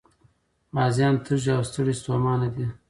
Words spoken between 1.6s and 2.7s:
ستړي ستومانه دي.